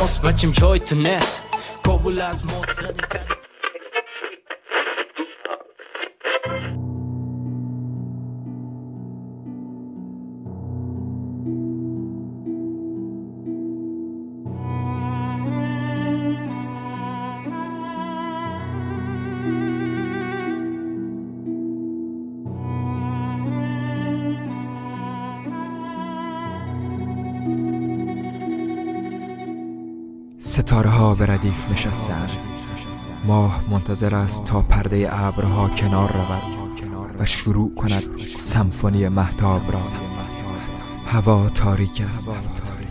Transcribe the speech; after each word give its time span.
کابل 0.00 0.20
از 0.20 0.22
ماست 0.22 0.22
بچیم 0.22 0.50
جای 0.50 0.78
تو 0.78 0.96
نست 0.96 1.42
کابل 30.70 30.88
از 30.88 30.90
ماست 30.90 30.90
ستاره 30.90 30.90
ها 30.90 31.14
به 31.14 31.26
ردیف 31.26 31.70
نشستند. 31.70 32.30
ماه 33.24 33.60
منتظر 33.70 34.14
است 34.14 34.44
تا 34.44 34.62
پرده 34.62 35.08
ابرها 35.10 35.68
کنار 35.68 36.12
رود 36.12 36.42
و 37.18 37.26
شروع 37.26 37.74
کند 37.74 38.02
سمفونی 38.36 39.08
محتاب 39.08 39.72
را. 39.72 39.80
هوا 41.06 41.48
تاریک 41.48 42.02
است 42.08 42.28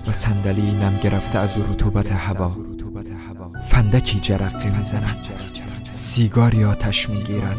و 0.07 0.11
صندلی 0.11 0.71
نم 0.71 0.97
گرفته 0.97 1.39
از 1.39 1.57
رطوبت 1.57 2.11
هوا. 2.11 2.55
فندکی 3.69 4.19
جرقه 4.19 4.77
می‌زند. 4.77 5.27
سیگاری 5.91 6.63
آتش 6.63 7.09
می‌گیرد. 7.09 7.57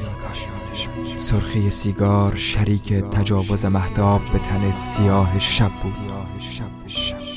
سرخی 1.16 1.70
سیگار 1.70 2.36
شریک 2.36 2.92
تجاوز 2.92 3.64
محتاب 3.64 4.22
به 4.32 4.38
تن 4.38 4.72
سیاه 4.72 5.38
شب 5.38 5.70
بود. 5.82 5.92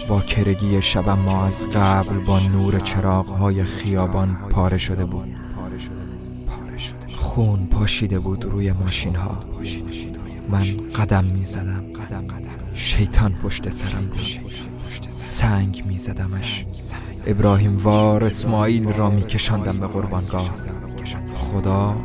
با 0.10 0.22
کرگی 0.22 0.82
شب 0.82 1.10
ما 1.10 1.46
از 1.46 1.66
قبل 1.70 2.18
با 2.18 2.40
نور 2.40 2.80
چراغ 2.80 3.26
های 3.26 3.64
خیابان 3.64 4.38
پاره 4.50 4.78
شده 4.78 5.06
بود. 5.06 5.28
خون 7.16 7.66
پاشیده 7.66 8.20
بود 8.20 8.46
روی 8.46 8.72
ماشین 8.72 9.16
ها 9.16 9.44
من 10.50 10.66
قدم 10.96 11.24
می 11.24 11.46
زدم 11.46 11.84
شیطان 12.74 13.34
پشت 13.34 13.70
سرم 13.70 14.06
بود. 14.06 14.22
سنگ 15.10 15.84
می 15.88 15.98
زدمش 15.98 16.66
ابراهیم 17.28 17.78
وار 17.84 18.24
اسماعیل 18.24 18.94
را 18.94 19.10
می 19.10 19.24
کشندم 19.24 19.80
به 19.80 19.88
قربانگاه. 19.88 20.50
خدا 21.34 21.96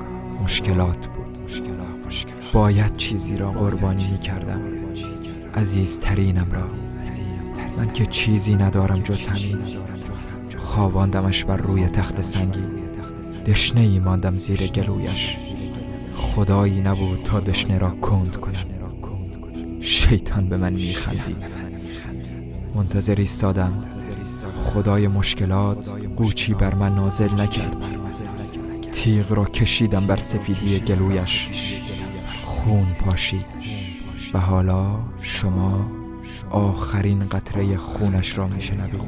مشکلات 0.43 1.07
بود. 1.07 1.39
باید 2.53 2.97
چیزی 2.97 3.37
را 3.37 3.51
قربانی 3.51 4.11
می 4.11 4.19
کردم 4.19 4.61
عزیزترینم 5.55 6.53
را. 6.53 6.65
من 7.79 7.93
که 7.93 8.07
چیزی 8.07 8.57
ندارم 8.57 9.01
جز 9.01 9.27
همین. 9.27 9.59
خواباندمش 10.57 11.45
بر 11.45 11.57
روی 11.57 11.89
تخت 11.89 12.21
سنگی. 12.21 12.65
دشنه 13.47 13.81
ای 13.81 13.99
ماندم 13.99 14.37
زیر 14.37 14.67
گلویش. 14.67 15.37
خدایی 16.17 16.81
نبود 16.81 17.23
تا 17.25 17.41
دشنه 17.41 17.79
را 17.79 17.91
کند 17.91 18.37
کنم. 18.37 18.55
شیطان 19.81 20.49
به 20.49 20.57
من 20.57 20.73
میخندی 20.73 21.37
منتظر 22.75 23.15
ایستادم. 23.15 23.81
خدای 24.55 25.09
مشکلات 25.09 25.89
قوچی 26.17 26.55
بر 26.55 26.75
من 26.75 26.95
نازل 26.95 27.41
نکرد. 27.41 27.77
تیغ 28.93 29.33
را 29.33 29.45
کشیدم 29.45 30.07
بر 30.07 30.17
سفیدی 30.17 30.81
گلویش. 30.81 31.49
خون 32.41 32.87
پاشید. 33.01 33.47
و 34.35 34.39
حالا 34.39 34.99
شما 35.21 35.98
آخرین 36.51 37.29
قطره 37.29 37.77
خونش 37.77 38.39
را 38.39 38.47
میشنوید 38.47 39.01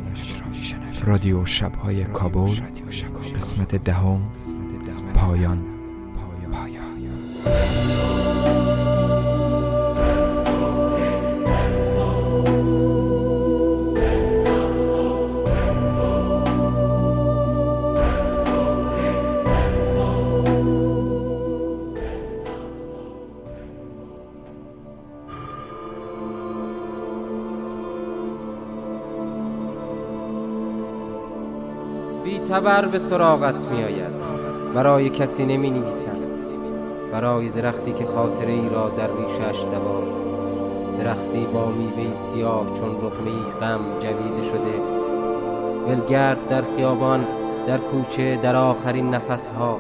رادیو 1.05 1.47
شبهای 1.47 2.05
کابل 2.05 2.51
قسمت 3.37 3.77
دهم 3.77 4.21
پایان. 5.15 5.71
تبر 32.61 32.87
به 32.87 32.99
سراغت 32.99 33.67
می 33.69 33.85
آید 33.85 34.13
برای 34.75 35.11
کسی 35.11 35.47
نمی 35.47 35.71
نویسند 35.71 36.31
برای 37.13 37.49
درختی 37.49 37.93
که 37.93 38.05
خاطره 38.05 38.53
ای 38.53 38.69
را 38.69 38.89
در 38.89 39.07
ریشش 39.07 39.63
دوار 39.63 40.03
درختی 40.99 41.47
با 41.53 41.67
میوه 41.67 42.15
سیاه 42.15 42.65
چون 42.67 42.91
رقمه 42.91 43.53
غم 43.61 43.81
جویده 44.01 44.43
شده. 44.43 44.81
ولگرد 45.89 46.49
در 46.49 46.63
خیابان 46.77 47.25
در 47.67 47.79
کوچه 47.79 48.37
در 48.37 48.57
آخرین 48.57 49.15
نفسها. 49.15 49.79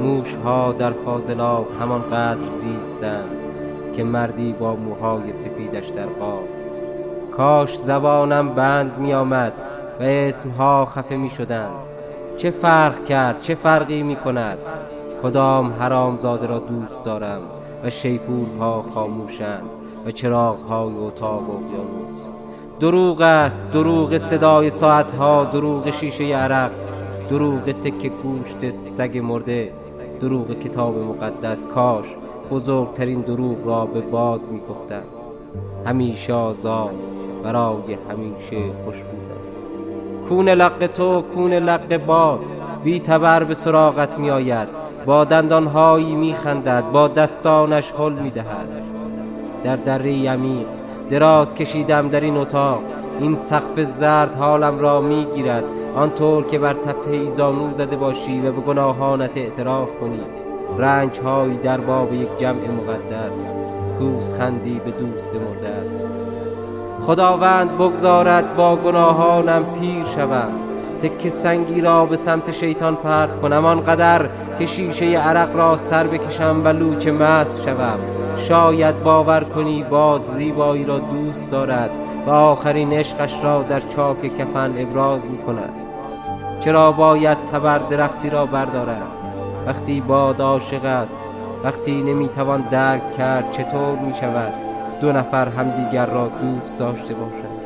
موشها 0.00 0.72
در 0.72 0.92
فاضلاب 0.92 1.66
همان 1.80 2.02
قدر 2.02 2.48
زیستند 2.48 3.30
که 3.96 4.04
مردی 4.04 4.52
با 4.52 4.76
موهای 4.76 5.32
سفیدش 5.32 5.86
در 5.88 6.06
قاب. 6.06 6.48
کاش 7.36 7.78
زبانم 7.78 8.54
بند 8.54 8.98
می 8.98 9.14
آمد 9.14 9.52
و 10.00 10.02
اسمها 10.02 10.84
خفه 10.84 11.16
می 11.16 11.30
شدند 11.30 11.97
چه 12.38 12.50
فرق 12.50 13.04
کرد 13.04 13.40
چه 13.40 13.54
فرقی 13.54 14.02
می 14.02 14.16
کند 14.16 14.58
کدام 15.22 15.72
حرامزاده 15.72 16.46
را 16.46 16.58
دوست 16.58 17.04
دارم 17.04 17.40
و 17.84 17.90
شیپورها 17.90 18.84
خاموشند 18.94 19.62
و 20.06 20.10
چراغهای 20.10 20.94
اتاق 20.94 21.42
اقیانوس؟ 21.50 22.22
دروغ 22.80 23.20
است 23.20 23.72
دروغ 23.72 24.16
صدای 24.16 24.70
ساعتها 24.70 25.44
دروغ 25.44 25.90
شیشه 25.90 26.24
عرق 26.24 26.70
دروغ 27.30 27.72
تک 27.72 28.06
گوشت 28.22 28.70
سگ 28.70 29.18
مرده 29.18 29.72
دروغ 30.20 30.58
کتاب 30.58 30.98
مقدس 30.98 31.64
کاش 31.64 32.06
بزرگترین 32.50 33.20
دروغ 33.20 33.66
را 33.66 33.86
به 33.86 34.00
باد 34.00 34.40
می‌گفتند. 34.50 35.06
همیشه 35.86 36.32
آزاد 36.32 36.94
برای 37.44 37.98
همیشه 38.10 38.72
خوش 38.84 38.96
بودم 39.02 39.37
کون 40.28 40.48
لق 40.48 40.86
تو 40.86 41.22
کون 41.34 41.52
لق 41.52 41.96
باد 41.96 42.40
بی 42.84 43.00
تبر 43.00 43.44
به 43.44 43.54
سراغت 43.54 44.18
می 44.18 44.30
آید 44.30 44.68
با 45.06 45.24
دندانهایی 45.24 46.14
می 46.14 46.34
خندد 46.34 46.84
با 46.92 47.08
دستانش 47.08 47.92
حل 47.92 48.12
می 48.12 48.30
دهد 48.30 48.68
در 49.64 49.76
دره 49.76 50.12
یمین 50.12 50.66
دراز 51.10 51.54
کشیدم 51.54 52.08
در 52.08 52.20
این 52.20 52.36
اتاق. 52.36 52.82
این 53.20 53.38
سقف 53.38 53.82
زرد 53.82 54.34
حالم 54.34 54.78
را 54.78 55.00
می 55.00 55.24
گیرد 55.34 55.64
آنطور 55.96 56.46
که 56.46 56.58
بر 56.58 56.72
تپه 56.72 57.10
ایزانو 57.10 57.72
زده 57.72 57.96
باشی 57.96 58.40
و 58.40 58.52
به 58.52 58.60
گناهانت 58.60 59.36
اعتراف 59.36 59.88
کنی. 60.00 60.20
رنج 60.78 61.20
هایی 61.20 61.56
در 61.56 61.80
باب 61.80 62.12
یک 62.12 62.38
جمع 62.38 62.68
مقدس. 62.70 63.38
پوس 63.98 64.38
خندی 64.38 64.80
به 64.84 64.90
دوست 64.90 65.34
مرده. 65.34 66.07
خداوند 67.08 67.78
بگذارد 67.78 68.56
با 68.56 68.76
گناهانم 68.76 69.64
پیر 69.64 70.04
شوم. 70.04 70.50
تک 71.00 71.28
سنگی 71.28 71.80
را 71.80 72.06
به 72.06 72.16
سمت 72.16 72.50
شیطان 72.50 72.96
پرت 72.96 73.40
کنم 73.40 73.64
آنقدر 73.64 74.28
که 74.58 74.66
شیشه 74.66 75.06
عرق 75.06 75.56
را 75.56 75.76
سر 75.76 76.06
بکشم 76.06 76.60
و 76.64 76.68
لوچ 76.68 77.06
مست 77.06 77.62
شوم. 77.62 77.98
شاید 78.36 79.02
باور 79.02 79.44
کنی 79.44 79.82
باد 79.82 80.24
زیبایی 80.24 80.84
را 80.84 80.98
دوست 80.98 81.50
دارد 81.50 81.90
و 82.26 82.30
آخرین 82.30 82.92
عشقش 82.92 83.44
را 83.44 83.62
در 83.62 83.80
چاک 83.80 84.36
کفن 84.38 84.74
ابراز 84.78 85.24
می 85.24 85.38
کند 85.38 85.72
چرا 86.60 86.92
باید 86.92 87.38
تبر 87.52 87.78
درختی 87.78 88.30
را 88.30 88.46
بردارد؟ 88.46 89.02
وقتی 89.66 90.00
باد 90.00 90.40
عاشق 90.40 90.84
است 90.84 91.18
وقتی 91.64 92.02
نمی‌توان 92.02 92.60
درک 92.60 93.16
کرد 93.16 93.50
چطور 93.50 93.98
می 93.98 94.14
شود 94.14 94.67
دو 95.00 95.12
نفر 95.12 95.48
همدیگر 95.48 96.06
را 96.06 96.30
دوست 96.42 96.78
داشته 96.78 97.14
باشند. 97.14 97.58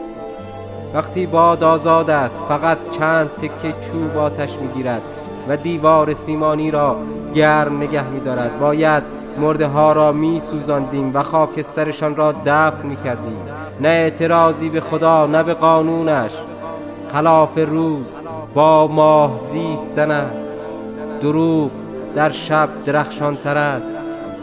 وقتی 0.94 1.26
باد 1.26 1.64
آزاد 1.64 2.10
است 2.10 2.40
فقط 2.48 2.90
چند 2.90 3.28
تکه 3.28 3.74
چوب 3.80 4.16
آتش 4.16 4.56
می‌گیرد 4.58 5.02
و 5.48 5.56
دیوار 5.56 6.12
سیمانی 6.12 6.70
را 6.70 6.96
گرم 7.34 7.76
نگه 7.76 8.08
میدارد. 8.08 8.60
باید 8.60 9.02
مرده 9.40 9.66
ها 9.66 9.92
را 9.92 10.12
می 10.12 10.40
سوزاندیم 10.40 11.10
و 11.14 11.22
خاکسترشان 11.22 12.16
را 12.16 12.32
دفن 12.32 12.86
می 12.86 12.96
کردیم 12.96 13.36
نه 13.80 13.88
اعتراضی 13.88 14.68
به 14.68 14.80
خدا 14.80 15.26
نه 15.26 15.42
به 15.42 15.54
قانونش. 15.54 16.32
خلاف 17.08 17.58
روز 17.58 18.18
با 18.54 18.86
ماه 18.86 19.36
زیستن 19.36 20.10
است. 20.10 20.52
دروغ 21.20 21.70
در 22.14 22.30
شب 22.30 22.68
درخشانتر 22.84 23.56
است. 23.56 23.94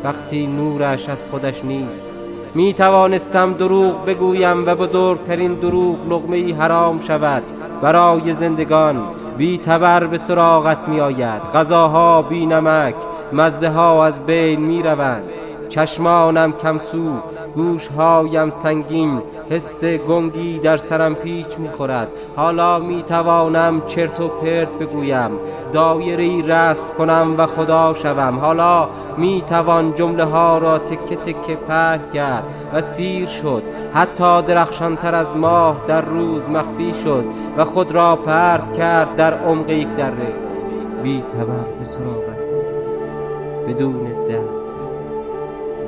وقتی 0.03 0.47
نورش 0.47 1.09
از 1.09 1.27
خودش 1.27 1.65
نیست 1.65 2.09
می 2.56 2.74
توانستم 2.74 3.54
دروغ 3.54 4.06
بگویم 4.06 4.66
و 4.66 4.75
بزرگترین 4.75 5.54
دروغ 5.54 6.07
لغمه 6.10 6.56
حرام 6.56 7.00
شود. 7.00 7.44
برای 7.81 8.34
زندگان 8.34 9.04
بی 9.38 9.57
تبر 9.57 10.07
به 10.07 10.18
سراغت 10.18 10.88
می 10.88 11.00
آید 11.00 11.42
غذاها 11.42 12.22
بی 12.22 12.46
نمک 12.46 12.96
مزه 13.34 13.69
ها 13.69 14.06
از 14.06 14.25
بین 14.25 14.60
می 14.60 14.84
روند 14.84 15.24
چشمانم 15.69 16.54
کمسو 16.54 17.13
گوشهایم 17.56 18.50
سنگین 18.50 19.21
حس 19.50 19.86
گنگی 19.86 20.60
در 20.60 20.77
سرم 20.77 21.16
پیچ 21.16 21.57
می‌خورد. 21.57 22.07
حالا 22.36 22.80
می‌توانم 22.80 23.81
چرت 23.88 24.19
و 24.19 24.27
پرت 24.27 24.69
بگویم. 24.69 25.31
دایره 25.74 26.45
رسم 26.45 26.88
کنم 26.98 27.36
و 27.38 27.45
خدا 27.45 27.94
شوم. 27.94 28.39
حالا 28.39 28.89
می‌توان 29.18 29.94
جمله 29.94 30.24
ها 30.24 30.57
را 30.57 30.77
تکه 30.77 31.16
تکه 31.16 31.56
پهن 31.56 32.00
کرد 32.13 32.44
و 32.74 32.81
سیر 32.81 33.27
شد. 33.27 33.63
حتی 33.94 34.42
درخشانتر 34.42 35.15
از 35.15 35.38
ماه 35.38 35.81
در 35.88 36.01
روز 36.01 36.50
مخفی 36.50 36.94
شد 37.04 37.25
و 37.57 37.65
خود 37.65 37.92
را 37.92 38.15
پرت 38.15 38.74
کرد 38.77 39.15
در 39.15 39.33
عمق 39.33 39.69
یک 39.69 39.95
دره. 39.95 40.33
بی 41.04 41.24
به 41.80 41.86
سراغت 41.86 42.39
بدون 43.68 44.25
درد 44.27 44.59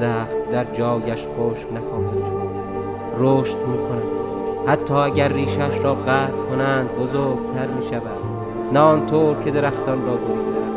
زخم 0.02 0.52
در 0.52 0.64
جایش 0.64 1.20
خشک 1.20 1.68
نخواهد 1.74 2.26
شد 2.26 2.52
رشد 3.18 3.58
می 3.58 3.78
کند 3.78 4.04
حتی 4.68 4.94
اگر 4.94 5.28
ریشش 5.28 5.80
را 5.84 5.96
قطع 5.96 6.32
کنند 6.50 6.90
بزرگتر 6.90 7.68
می 7.68 7.84
شود 7.90 8.78
آنطور 8.78 9.36
که 9.44 9.52
درختان 9.52 10.06
را 10.06 10.16
بریدند 10.16 10.72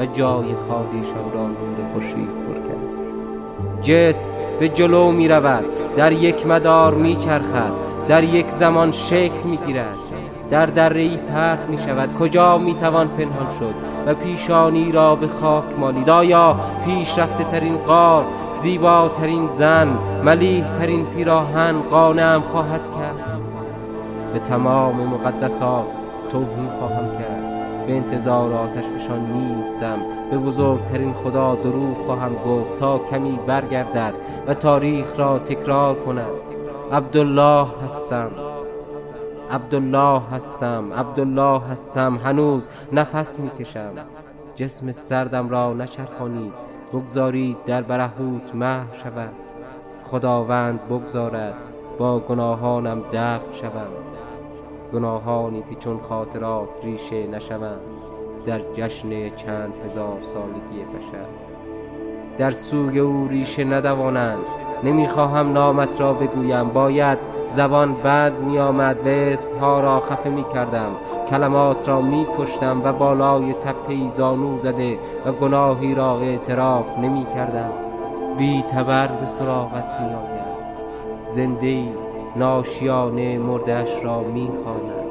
و 0.00 0.06
جای 0.06 0.54
خالیشان 0.68 1.32
را 1.34 1.46
نور 1.46 1.92
خورشید 1.92 2.28
پر 2.28 2.54
کرد. 2.68 3.82
جسم 3.82 4.30
به 4.60 4.68
جلو 4.68 5.12
می 5.12 5.28
رود 5.28 5.64
در 5.96 6.12
یک 6.12 6.46
مدار 6.46 6.94
می 6.94 7.16
چرخد 7.16 7.72
در 8.08 8.24
یک 8.24 8.48
زمان 8.48 8.92
شکل 8.92 9.42
می 9.44 9.56
گیرد 9.56 9.96
در 10.50 10.66
دره 10.66 11.00
ای 11.00 11.16
پرت 11.16 11.60
می 11.68 11.78
شود 11.78 12.14
کجا 12.14 12.58
می 12.58 12.74
توان 12.74 13.08
پنهان 13.08 13.50
شد؟ 13.58 13.89
و 14.06 14.14
پیشانی 14.14 14.92
را 14.92 15.16
به 15.16 15.28
خاک 15.28 15.64
مالید. 15.78 16.10
آیا 16.10 16.56
پیشرفته 16.84 17.44
ترین 17.44 17.76
قار 17.76 18.24
زیباترین 18.50 19.48
زن 19.48 19.88
ملیح 20.24 20.64
ترین 20.64 21.06
پیراهن 21.06 21.80
قانم 21.90 22.40
خواهد 22.40 22.80
کرد؟ 22.80 23.40
به 24.32 24.38
تمام 24.38 24.96
مقدسات 24.96 25.86
توهین 26.32 26.68
خواهم 26.78 27.10
کرد. 27.18 27.86
به 27.86 27.96
انتظار 27.96 28.54
آتش 28.54 28.84
فشان 28.84 29.20
نیستم. 29.20 29.98
به 30.30 30.38
بزرگترین 30.38 31.12
خدا 31.12 31.54
دروغ 31.54 32.06
خواهم 32.06 32.34
گفت 32.34 32.76
تا 32.76 32.98
کمی 32.98 33.38
برگردد 33.46 34.14
و 34.46 34.54
تاریخ 34.54 35.18
را 35.18 35.38
تکرار 35.38 35.94
کند. 35.94 36.30
عبدالله 36.92 37.66
هستم. 37.84 38.30
عبدالله 39.50 40.22
هستم 40.32 40.92
عبدالله 40.92 41.60
هستم. 41.60 42.16
هنوز 42.16 42.68
نفس 42.92 43.40
می‌کشم. 43.40 43.92
جسم 44.54 44.92
سردم 44.92 45.48
را 45.48 45.74
نچرخانید. 45.74 46.52
بگذارید 46.92 47.56
در 47.66 47.82
برهوت 47.82 48.54
مه 48.54 48.82
شود. 49.02 49.32
خداوند 50.04 50.80
بگذارد 50.88 51.54
با 51.98 52.18
گناهانم 52.18 53.02
دفع 53.12 53.52
شوم. 53.52 53.90
گناهانی 54.92 55.62
که 55.70 55.74
چون 55.74 56.00
خاطرات 56.08 56.68
ریشه 56.82 57.26
نشوند. 57.26 57.80
در 58.46 58.60
جشن 58.74 59.36
چند 59.36 59.72
هزار 59.84 60.18
سالگی 60.20 60.84
بشر. 60.84 61.49
در 62.40 62.50
سوی 62.50 62.98
او 62.98 63.28
ریشه 63.28 63.64
ندوانند. 63.64 64.38
نمی‌خواهم 64.84 65.52
نامت 65.52 66.00
را 66.00 66.12
بگویم. 66.12 66.68
باید 66.68 67.18
زبان 67.46 67.94
بند 67.94 68.38
می 68.38 68.58
آمد 68.58 69.06
و 69.06 69.08
اسمها 69.08 69.80
را 69.80 70.00
خفه 70.00 70.30
می 70.30 70.44
کردم 70.54 70.90
کلمات 71.30 71.88
را 71.88 72.00
می 72.00 72.26
کشتم 72.38 72.82
و 72.84 72.92
بالای 72.92 73.52
تپه 73.52 74.08
زانو 74.08 74.58
زده 74.58 74.98
و 75.26 75.32
گناهی 75.32 75.94
را 75.94 76.20
اعتراف 76.20 76.98
نمی 76.98 77.26
کردم 77.34 77.70
بی 78.38 78.62
تبر 78.62 79.06
به 79.06 79.26
سراغت 79.26 80.00
می 80.00 80.06
آید 80.06 80.50
زنده 81.26 81.84
ناشیانه 82.36 83.38
مردش 83.38 84.04
را 84.04 84.20
می 84.20 84.50
خواند 84.64 85.06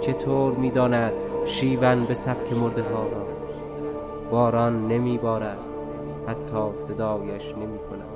چطور 0.00 0.52
می 0.52 0.70
داند 0.70 1.12
شیون 1.46 2.04
به 2.04 2.14
سبک 2.14 2.52
مرده 2.52 2.82
ها 2.82 3.02
را؟ 3.02 3.26
باران 4.30 4.88
نمی 4.88 5.18
بارد 5.18 5.73
حتی 6.26 6.74
صدایش 6.74 7.54
نمی 7.58 7.78
کند 7.78 8.13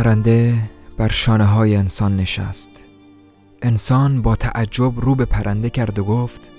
پرنده 0.00 0.70
بر 0.98 1.08
شانه 1.08 1.44
های 1.44 1.76
انسان 1.76 2.16
نشست. 2.16 2.70
انسان 3.62 4.22
با 4.22 4.36
تعجب 4.36 5.00
رو 5.00 5.14
به 5.14 5.24
پرنده 5.24 5.70
کرد 5.70 5.98
و 5.98 6.04
گفت 6.04 6.52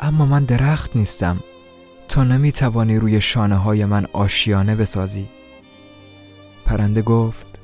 اما 0.00 0.26
من 0.26 0.44
درخت 0.44 0.96
نیستم. 0.96 1.40
تو 2.08 2.24
نمی 2.24 2.52
توانی 2.52 2.96
روی 2.96 3.20
شانه 3.20 3.56
های 3.56 3.84
من 3.84 4.06
آشیانه 4.12 4.74
بسازی. 4.74 5.28
پرنده 6.66 7.02
گفت 7.02 7.60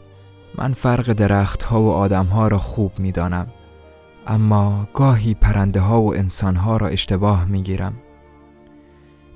من 0.59 0.73
فرق 0.73 1.13
درخت 1.13 1.63
ها 1.63 1.83
و 1.83 1.91
آدم 1.93 2.27
ها 2.27 2.49
را 2.49 2.59
خوب 2.59 2.99
می 2.99 3.13
دانم 3.13 3.47
اما 4.27 4.89
گاهی 4.95 5.35
پرنده 5.35 5.81
ها 5.81 6.03
و 6.03 6.15
انسان 6.17 6.57
ها 6.57 6.77
را 6.77 6.89
اشتباه 6.89 7.45
می 7.45 7.63
گیرم 7.63 7.95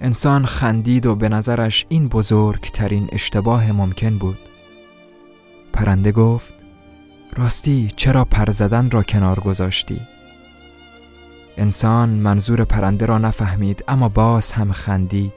انسان 0.00 0.46
خندید 0.46 1.06
و 1.06 1.14
به 1.14 1.28
نظرش 1.28 1.86
این 1.88 2.08
بزرگترین 2.08 3.08
اشتباه 3.12 3.72
ممکن 3.72 4.18
بود. 4.18 4.47
پرنده 5.78 6.12
گفت 6.12 6.54
راستی 7.36 7.88
چرا 7.96 8.24
پر 8.24 8.50
زدن 8.50 8.90
را 8.90 9.02
کنار 9.02 9.40
گذاشتی؟ 9.40 10.00
انسان 11.56 12.08
منظور 12.08 12.64
پرنده 12.64 13.06
را 13.06 13.18
نفهمید 13.18 13.84
اما 13.88 14.08
باز 14.08 14.52
هم 14.52 14.72
خندید. 14.72 15.32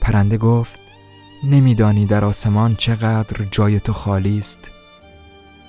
پرنده 0.00 0.38
گفت 0.38 0.80
نمیدانی 1.44 2.06
در 2.06 2.24
آسمان 2.24 2.74
چقدر 2.74 3.44
جای 3.50 3.80
تو 3.80 3.92
خالی 3.92 4.38
است. 4.38 4.70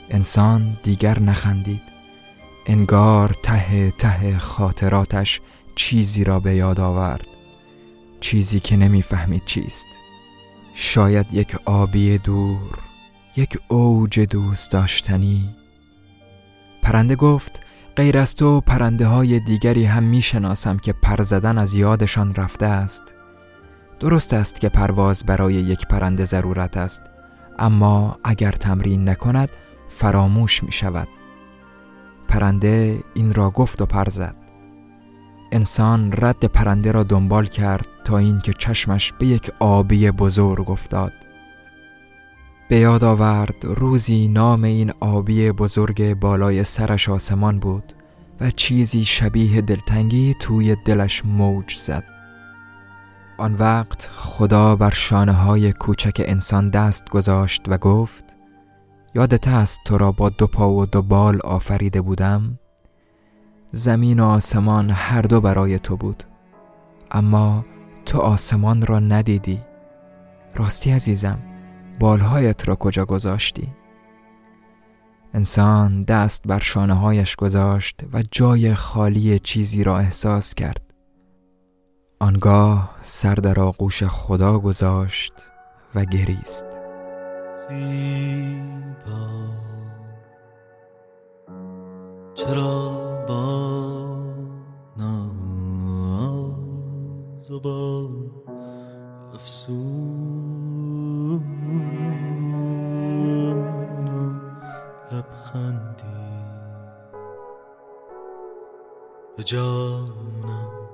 انسان 0.09 0.77
دیگر 0.83 1.19
نخندید. 1.19 1.81
انگار 2.65 3.35
ته 3.43 3.91
ته 3.91 4.37
خاطراتش 4.37 5.41
چیزی 5.75 6.23
را 6.23 6.39
به 6.39 6.55
یاد 6.55 6.79
آورد. 6.79 7.27
چیزی 8.19 8.59
که 8.59 8.77
نمی‌فهمید 8.77 9.45
چیست. 9.45 9.85
شاید 10.73 11.33
یک 11.33 11.55
آبی 11.65 12.17
دور. 12.17 12.86
یک 13.37 13.57
اوج 13.67 14.19
دوست 14.19 14.71
داشتنی. 14.71 15.55
پرنده 16.81 17.15
گفت 17.15 17.61
غیر 17.95 18.17
از 18.17 18.35
تو 18.35 18.61
پرنده 18.61 19.07
های 19.07 19.39
دیگری 19.39 19.85
هم 19.85 20.03
می 20.03 20.21
شناسم 20.21 20.77
که 20.77 20.93
پر 20.93 21.21
زدن 21.21 21.57
از 21.57 21.73
یادشان 21.73 22.35
رفته 22.35 22.65
است. 22.65 23.03
درست 23.99 24.33
است 24.33 24.59
که 24.59 24.69
پرواز 24.69 25.23
برای 25.25 25.53
یک 25.53 25.87
پرنده 25.87 26.25
ضرورت 26.25 26.77
است 26.77 27.01
اما 27.59 28.19
اگر 28.23 28.51
تمرین 28.51 29.09
نکند 29.09 29.49
فراموش 29.89 30.63
می 30.63 30.71
شود 30.71 31.07
پرنده 32.27 33.03
این 33.13 33.33
را 33.33 33.49
گفت 33.49 33.81
و 33.81 33.85
پر 33.85 34.09
زد. 34.09 34.35
انسان 35.51 36.13
رد 36.17 36.45
پرنده 36.45 36.91
را 36.91 37.03
دنبال 37.03 37.45
کرد 37.45 37.87
تا 38.03 38.17
اینکه 38.17 38.53
چشمش 38.53 39.13
به 39.13 39.27
یک 39.27 39.51
آبی 39.59 40.11
بزرگ 40.11 40.69
افتاد. 40.69 41.13
به 42.69 42.77
یاد 42.77 43.03
آورد 43.03 43.55
روزی 43.63 44.27
نام 44.27 44.63
این 44.63 44.93
آبی 44.99 45.51
بزرگ 45.51 46.13
بالای 46.13 46.63
سرش 46.63 47.09
آسمان 47.09 47.59
بود 47.59 47.93
و 48.41 48.51
چیزی 48.51 49.05
شبیه 49.05 49.61
دلتنگی 49.61 50.35
توی 50.39 50.75
دلش 50.85 51.25
موج 51.25 51.75
زد. 51.75 52.03
آن 53.37 53.55
وقت 53.55 54.09
خدا 54.15 54.75
بر 54.75 54.89
شانه 54.89 55.31
های 55.31 55.73
کوچک 55.73 56.21
انسان 56.25 56.69
دست 56.69 57.09
گذاشت 57.09 57.61
و 57.67 57.77
گفت 57.77 58.25
یادت 59.15 59.47
است 59.47 59.79
تو 59.85 59.97
را 59.97 60.11
با 60.11 60.29
دو 60.29 60.47
پا 60.47 60.69
و 60.73 60.85
دو 60.85 61.01
بال 61.01 61.39
آفریده 61.43 62.01
بودم؟ 62.01 62.59
زمین 63.71 64.19
و 64.19 64.25
آسمان 64.25 64.89
هر 64.89 65.21
دو 65.21 65.41
برای 65.41 65.79
تو 65.79 65.97
بود 65.97 66.23
اما 67.11 67.65
تو 68.05 68.19
آسمان 68.19 68.85
را 68.85 68.99
ندیدی. 68.99 69.59
راستی 70.55 70.91
عزیزم. 70.91 71.39
بالهایت 71.99 72.67
را 72.67 72.75
کجا 72.75 73.05
گذاشتی؟ 73.05 73.73
انسان 75.33 76.03
دست 76.03 76.43
بر 76.47 76.59
شانه 76.59 76.93
هایش 76.93 77.35
گذاشت 77.35 77.99
و 78.13 78.23
جای 78.31 78.73
خالی 78.73 79.39
چیزی 79.39 79.83
را 79.83 79.97
احساس 79.97 80.55
کرد. 80.55 80.93
آنگاه 82.19 82.95
سر 83.01 83.35
در 83.35 83.59
آغوش 83.59 84.03
خدا 84.03 84.59
گذاشت 84.59 85.33
و 85.95 86.05
گریست. 86.05 86.65
زیبا. 87.69 89.27
چرا 92.35 93.25
با 93.27 93.67
ناز 94.97 96.61
و 97.51 97.59
با 97.59 98.07
افسون 99.37 99.77
و 104.07 104.23
لبخندی. 105.11 106.03
به 109.37 109.43
جانم 109.43 110.87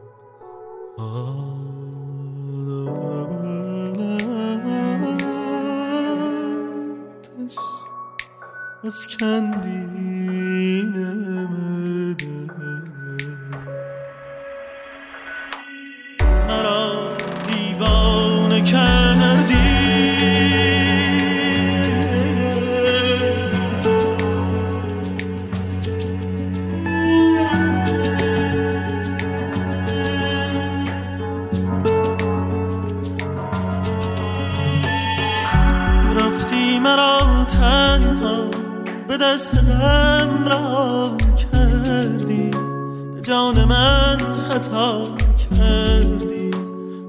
افکندی 8.83 9.83
مرا 10.95 11.22
به 39.13 39.19
دست 39.19 39.55
غم 39.55 40.45
را 40.47 41.17
کردی. 41.51 42.51
به 43.15 43.21
جان 43.21 43.63
من 43.63 44.17
خطا 44.17 45.07
کردی. 45.49 46.51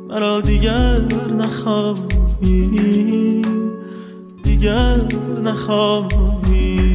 مرا 0.08 0.40
دیگر 0.40 1.00
نخواهی. 1.38 2.72
دیگر 4.42 5.00
نخواهی. 5.44 6.93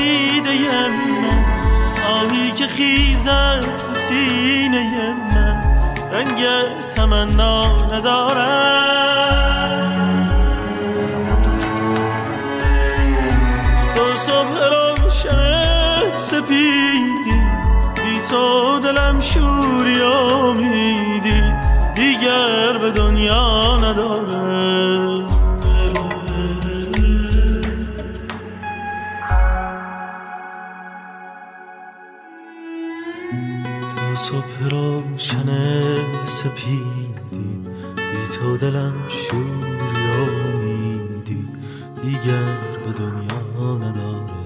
دیده 0.00 0.52
من. 1.20 1.44
آهی 2.12 2.52
که 2.52 2.66
خیزد 2.66 3.64
سینه 3.92 5.14
من. 5.34 5.62
رنگ 6.12 6.44
تمنا 6.94 7.64
ندارم. 7.92 9.10
دو 13.96 14.16
صبح 14.16 14.58
روشن 14.70 16.14
سپیدی. 16.14 17.40
بی 17.94 18.20
تو 18.30 18.78
دلم 18.78 19.20
شوری 19.20 20.02
امیدی 20.02 21.42
دیگر 21.94 22.78
به 22.78 22.90
دنیا 22.90 23.76
نداره 23.76 24.49
دیگر 42.02 42.58
به 42.84 42.92
دنیا 42.92 43.78
نداره 43.78 44.40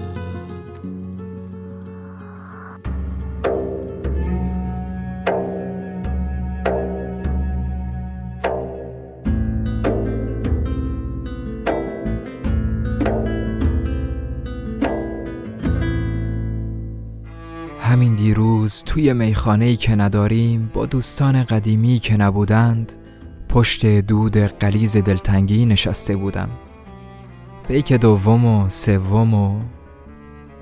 همین 17.81 18.15
دیروز 18.15 18.83
توی 18.83 19.13
میخانه‌ای 19.13 19.75
که 19.75 19.95
نداریم 19.95 20.69
با 20.73 20.85
دوستان 20.85 21.43
قدیمی 21.43 21.99
که 21.99 22.17
نبودند 22.17 22.93
پشت 23.49 23.85
دود 23.85 24.37
قلیز 24.37 24.97
دلتنگی 24.97 25.65
نشسته 25.65 26.15
بودم. 26.15 26.49
پیک 27.67 27.93
دوم 27.93 28.45
و 28.45 28.69
سوم 28.69 29.33
و 29.33 29.61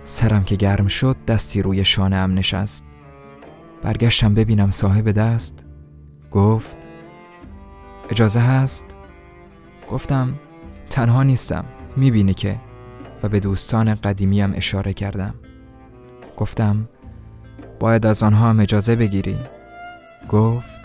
سرم 0.04 0.44
که 0.44 0.56
گرم 0.56 0.88
شد 0.88 1.18
دستی 1.28 1.62
روی 1.62 1.86
شانه 1.86 2.16
ام 2.16 2.34
نشست. 2.34 2.86
برگشتم 3.82 4.34
ببینم 4.34 4.72
صاحب 4.72 5.12
دست. 5.12 5.66
گفت 6.32 6.78
اجازه 8.10 8.40
هست؟ 8.40 8.86
گفتم 9.92 10.34
تنها 10.90 11.24
نیستم 11.24 11.66
می‌بینی 11.98 12.34
که. 12.34 12.60
و 13.24 13.30
به 13.30 13.40
دوستان 13.40 13.96
قدیمیم 13.96 14.54
اشاره 14.56 14.94
کردم. 14.94 15.34
گفتم 16.38 16.90
باید 17.80 18.06
از 18.06 18.24
آنها 18.24 18.50
هم 18.50 18.60
اجازه 18.60 18.96
بگیری. 18.96 19.38
گفت 20.30 20.84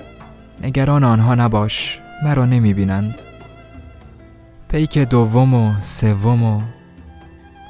نگران 0.63 1.05
آنها 1.05 1.35
نباش 1.35 2.01
مرا 2.25 2.47
نمی 2.47 2.75
بینند 2.75 3.15
پیک 4.69 4.99
دوم 4.99 5.55
و 5.55 5.81
سوم 5.81 6.43
و 6.43 6.63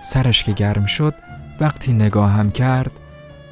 سرش 0.02 0.42
که 0.42 0.52
گرم 0.52 0.86
شد 0.86 1.14
وقتی 1.60 1.92
نگاهم 1.92 2.50
کرد 2.50 2.92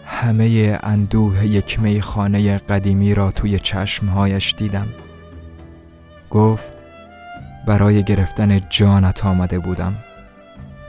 همه 0.07 0.79
اندوه 0.83 1.47
یک 1.47 1.81
میخانه 1.81 2.59
قدیمی 2.59 3.15
را 3.15 3.31
توی 3.31 3.59
چشمهایش 3.59 4.55
دیدم. 4.59 4.89
گفت 6.31 6.75
برای 7.67 8.03
گرفتن 8.03 8.61
جانت 8.71 9.27
آمده 9.27 9.59
بودم. 9.59 9.95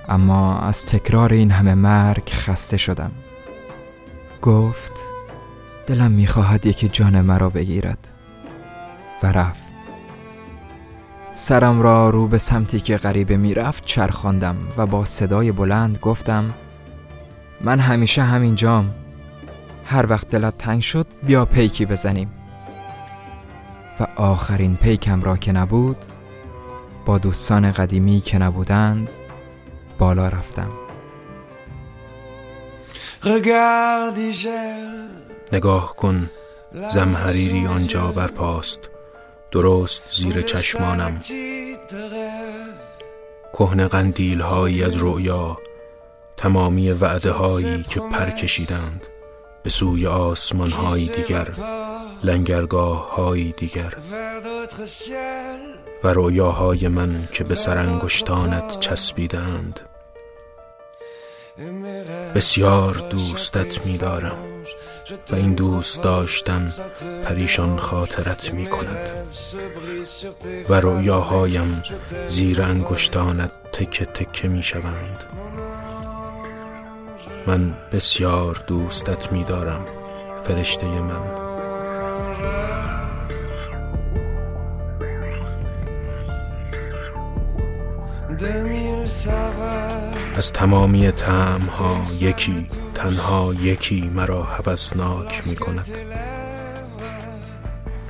اما 0.10 0.60
از 0.60 0.86
تکرار 0.86 1.34
این 1.34 1.52
همه 1.52 1.74
مرگ 1.74 2.30
خسته 2.30 2.78
شدم. 2.78 3.12
گفت 4.42 4.92
دلم 5.88 6.12
می‌خواهد 6.12 6.66
یکی 6.66 6.90
جان 6.90 7.22
مرا 7.22 7.50
بگیرد. 7.50 8.08
و 9.24 9.32
رفت. 9.32 9.67
سرم 11.40 11.82
را 11.82 12.10
رو 12.10 12.28
به 12.28 12.38
سمتی 12.38 12.80
که 12.80 12.98
غریبه 12.98 13.38
می‌رفت 13.38 13.86
چرخاندم 13.86 14.56
و 14.78 14.86
با 14.86 15.06
صدای 15.06 15.52
بلند 15.52 15.98
گفتم 15.98 16.54
من 17.62 17.80
همیشه 17.80 18.24
همین 18.24 18.56
جام 18.56 18.96
هر 19.86 20.06
وقت 20.10 20.30
دلت 20.30 20.58
تنگ 20.58 20.82
شد 20.82 21.08
بیا 21.24 21.46
پیکی 21.46 21.86
بزنیم. 21.86 22.32
و 24.00 24.08
آخرین 24.16 24.76
پیکم 24.76 25.22
را 25.22 25.38
که 25.38 25.52
نبود 25.52 25.98
با 27.06 27.18
دوستان 27.18 27.72
قدیمی 27.72 28.22
که 28.22 28.38
نبودند 28.38 29.10
بالا 30.00 30.28
رفتم. 30.28 30.70
نگاه 35.54 35.96
کن 35.96 36.30
زمحریری 36.90 37.68
آنجا 37.68 38.08
برپاست. 38.08 38.80
درست 39.52 40.04
زیر 40.10 40.42
چشمانم. 40.42 41.22
کهنه 43.54 43.88
قندیل 43.88 44.42
هایی 44.42 44.84
از 44.84 44.96
رؤیا 44.96 45.58
تمامی 46.38 46.92
وعده 46.92 47.32
هایی 47.32 47.84
که 47.84 48.00
پر 48.00 48.30
کشیدند 48.30 49.02
به 49.64 49.70
سوی 49.70 50.08
آسمان 50.08 50.72
های 50.72 51.06
دیگر 51.06 51.48
لنگرگاه 52.24 53.16
های 53.16 53.54
دیگر 53.58 53.94
و 56.04 56.08
رویاهای 56.08 56.88
من 56.88 57.28
که 57.32 57.44
به 57.44 57.56
سرانگشتانت 57.56 58.80
چسبیدند. 58.80 59.80
بسیار 62.36 62.94
دوستت 63.10 63.86
می‌دارم. 63.86 64.57
و 65.32 65.36
این 65.36 65.54
دوست 65.54 66.02
داشتن 66.02 66.72
پریشان 67.24 67.80
خاطرت 67.80 68.54
می 68.54 68.66
کند 68.66 69.28
و 70.70 70.74
رویاهایم 70.74 71.84
زیر 72.28 72.62
انگشتانت 72.62 73.52
تکه 73.72 74.06
تکه 74.06 74.48
می 74.48 74.64
شوند 74.64 75.24
من 77.48 77.78
بسیار 77.92 78.64
دوستت 78.68 79.32
می 79.32 79.44
دارم 79.44 79.86
فرشته 80.44 80.88
من. 80.88 81.48
از 90.36 90.54
تمامی 90.54 91.06
ها 91.06 92.02
یکی 92.20 92.68
تنها 92.98 93.54
یکی 93.54 94.10
مرا 94.16 94.44
هوسناک 94.44 95.48
می 95.48 95.56
کند 95.56 95.90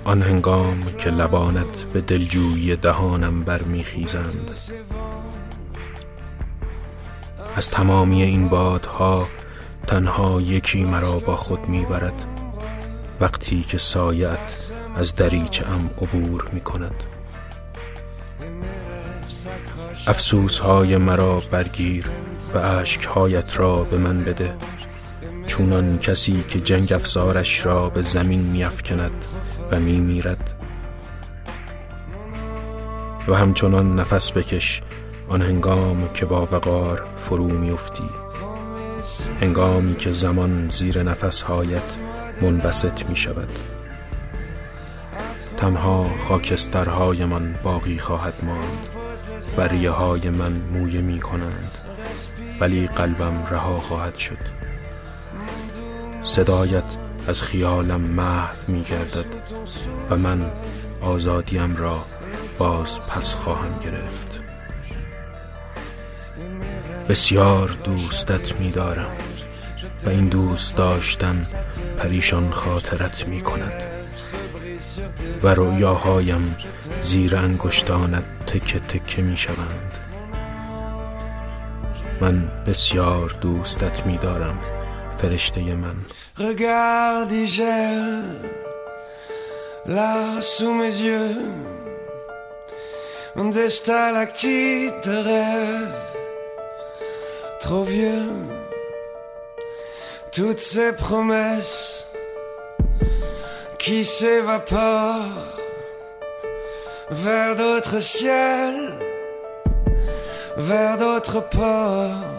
آن 0.03 0.21
هنگام 0.21 0.83
که 0.97 1.09
لبانت 1.09 1.83
به 1.93 2.01
دلجویی 2.01 2.75
دهانم 2.75 3.43
برمیخیزند. 3.43 4.51
از 7.55 7.69
تمامی 7.69 8.23
این 8.23 8.47
بادها 8.47 9.27
تنها 9.87 10.41
یکی 10.41 10.83
مرا 10.83 11.19
با 11.19 11.35
خود 11.35 11.69
می‌برد 11.69 12.25
وقتی 13.19 13.61
که 13.61 13.77
سایت 13.77 14.71
از 14.95 15.15
دریچه 15.15 15.65
ام 15.67 15.89
عبور 16.01 16.49
می 16.53 16.61
کند 16.61 17.03
افسوس 20.07 20.59
های 20.59 20.97
مرا 20.97 21.39
برگیر 21.51 22.11
و 22.53 22.83
هایت 23.13 23.57
را 23.59 23.83
به 23.83 23.97
من 23.97 24.23
بده. 24.23 24.53
چونان 25.47 25.99
کسی 25.99 26.43
که 26.47 26.59
جنگ 26.59 26.93
افزارش 26.93 27.65
را 27.65 27.89
به 27.89 28.01
زمین 28.01 28.39
میافکند 28.41 29.25
و 29.71 29.79
میمیرد. 29.79 30.53
و 33.27 33.33
همچنان 33.33 33.99
نفس 33.99 34.31
بکش 34.31 34.81
آن 35.29 35.41
هنگام 35.41 36.09
که 36.13 36.25
با 36.25 36.47
وقار 36.51 37.05
فرو 37.17 37.47
میافتی. 37.47 38.09
هنگامی 39.41 39.95
که 39.95 40.11
زمان 40.11 40.69
زیر 40.69 41.03
نفسهایت 41.03 41.81
منبسط 42.41 43.09
می 43.09 43.15
شود 43.15 43.49
تنها 45.57 46.09
خاکسترهایمان 46.27 47.59
باقی 47.63 47.97
خواهد 47.97 48.33
ماند 48.43 48.87
و 49.57 49.61
ریه 49.61 49.89
های 49.89 50.29
من 50.29 50.51
مویه 50.73 51.01
می 51.01 51.19
کنند 51.19 51.71
ولی 52.59 52.87
قلبم 52.87 53.47
رها 53.51 53.79
خواهد 53.79 54.15
شد. 54.15 54.56
صدایت 56.27 56.83
از 57.27 57.43
خیالم 57.43 58.01
محو 58.01 58.55
می 58.67 58.83
گردد 58.83 59.25
و 60.09 60.15
من 60.15 60.51
آزادیم 61.01 61.75
را 61.75 62.05
باز 62.57 62.99
پس 62.99 63.35
خواهم 63.35 63.79
گرفت. 63.83 64.41
بسیار 67.09 67.77
دوستت 67.83 68.59
می 68.59 68.71
دارم 68.71 69.11
و 70.05 70.09
این 70.09 70.27
دوست 70.27 70.75
داشتن 70.75 71.41
پریشان 71.97 72.51
خاطرت 72.51 73.27
می 73.27 73.41
کند 73.41 73.83
و 75.43 75.47
رویاهایم 75.47 76.55
زیر 77.01 77.35
انگشتانت 77.35 78.25
تکه 78.45 78.79
تکه 78.79 79.21
می 79.21 79.37
شوند 79.37 79.97
من 82.21 82.51
بسیار 82.65 83.37
دوستت 83.41 84.05
می 84.05 84.17
دارم 84.17 84.76
فرشته 85.18 85.74
من 85.74 85.96
Regarde, 86.38 87.32
là 89.86 90.40
sous 90.40 90.72
mes 90.72 91.00
yeux, 91.00 91.36
des 93.36 93.70
stalactites 93.70 95.04
de 95.04 95.16
rêve, 95.30 95.94
trop 97.60 97.84
vieux, 97.84 98.30
toutes 100.32 100.58
ces 100.58 100.92
promesses 100.92 102.06
qui 103.78 104.04
s'évapore 104.04 105.58
vers 107.10 107.56
d'autres 107.56 108.00
ciels, 108.00 108.94
vers 110.56 110.96
d'autres 110.96 111.40
ports. 111.40 112.35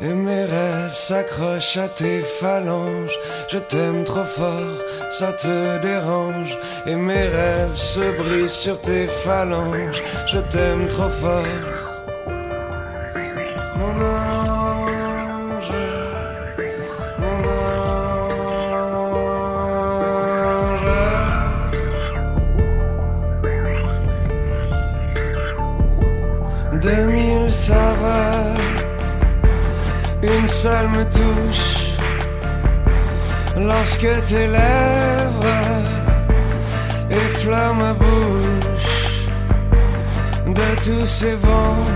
Et 0.00 0.12
mes 0.12 0.44
rêves 0.44 0.94
s'accrochent 0.94 1.78
à 1.78 1.88
tes 1.88 2.20
phalanges. 2.20 3.18
Je 3.48 3.58
t'aime 3.58 4.04
trop 4.04 4.24
fort, 4.24 4.78
ça 5.10 5.32
te 5.32 5.78
dérange. 5.80 6.58
Et 6.86 6.96
mes 6.96 7.28
rêves 7.28 7.76
se 7.76 8.16
brisent 8.18 8.52
sur 8.52 8.78
tes 8.80 9.06
phalanges. 9.06 10.02
Je 10.26 10.38
t'aime 10.38 10.86
trop 10.88 11.08
fort. 11.08 11.75
Une 30.22 30.48
seule 30.48 30.88
me 30.88 31.04
touche 31.04 31.98
lorsque 33.56 34.08
tes 34.26 34.46
lèvres 34.46 35.82
effleurent 37.10 37.74
ma 37.74 37.92
bouche 37.92 39.26
de 40.46 40.68
tous 40.84 41.06
ces 41.06 41.34
vents. 41.34 41.86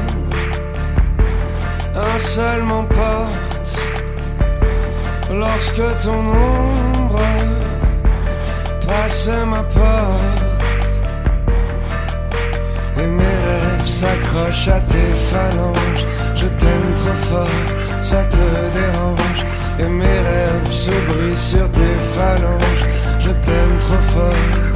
Un 1.97 2.19
seul 2.19 2.63
m'emporte 2.63 3.79
lorsque 5.31 6.03
ton 6.03 6.19
ombre 6.19 7.21
passe 8.87 9.29
ma 9.47 9.63
porte. 9.63 10.51
s'accroche 14.01 14.69
à 14.69 14.81
tes 14.81 15.13
phalanges. 15.31 16.07
Je 16.35 16.47
t'aime 16.59 16.95
trop 17.01 17.19
fort, 17.29 17.80
ça 18.03 18.25
te 18.25 18.37
dérange. 18.73 19.45
Et 19.79 19.89
mes 19.89 20.05
rêves 20.05 20.71
se 20.71 20.91
brisent 20.91 21.39
sur 21.39 21.71
tes 21.73 21.97
phalanges. 22.15 22.87
Je 23.19 23.31
t'aime 23.31 23.79
trop 23.81 24.03
fort. 24.13 24.70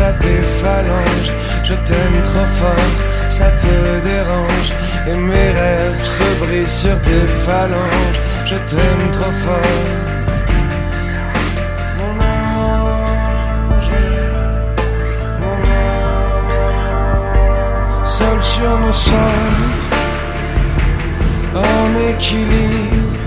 À 0.00 0.12
tes 0.12 0.42
phalanges, 0.62 1.32
je 1.64 1.74
t'aime 1.86 2.22
trop 2.22 2.50
fort, 2.58 2.98
ça 3.28 3.50
te 3.50 3.74
dérange. 4.10 4.70
Et 5.08 5.16
mes 5.16 5.50
rêves 5.50 6.04
se 6.04 6.26
brisent 6.40 6.80
sur 6.84 7.00
tes 7.02 7.26
phalanges, 7.46 8.20
je 8.46 8.56
t'aime 8.70 9.10
trop 9.12 9.34
fort. 9.44 10.10
seul 18.06 18.42
sur 18.42 18.76
mon 18.78 18.92
sol, 18.92 19.16
en 21.54 22.10
équilibre. 22.10 23.20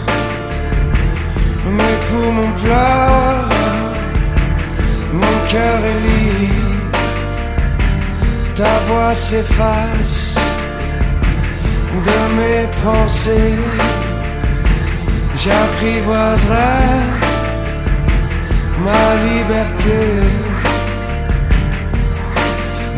Poumons 2.13 2.51
pleurent, 2.61 3.47
mon 3.47 3.52
ta 8.55 8.79
voix 8.87 9.15
s'efface 9.15 10.35
de 12.07 12.19
mes 12.37 12.65
pensées. 12.83 13.59
J'apprivoiserai 15.41 16.79
ma 18.85 19.05
liberté. 19.27 20.01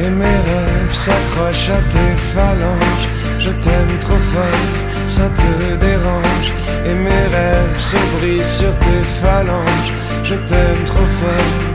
Et 0.04 0.10
mes 0.10 0.39
rêves 0.50 0.94
s'accrochent 0.94 1.70
à 1.70 1.82
tes 1.94 2.15
phalanges. 2.34 3.08
Je 3.39 3.52
t'aime 3.63 3.98
trop 4.00 4.24
fort, 4.34 4.74
ça 5.08 5.30
te 5.30 5.76
dérange. 5.76 6.50
Et 6.88 6.94
mes 6.94 7.26
rêves 7.36 7.80
se 7.80 7.98
brisent 8.18 8.56
sur 8.62 8.74
tes 8.80 9.04
phalanges. 9.22 9.91
Je 10.24 10.36
t'aime 10.36 10.84
trop 10.86 11.10
fort. 11.20 11.74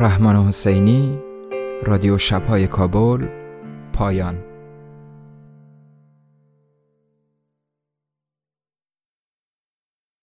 رحمان 0.00 0.36
حسینی 0.36 1.18
رادیو 1.82 2.18
شبهای 2.18 2.66
کابل 2.66 3.26
پایان. 3.92 4.38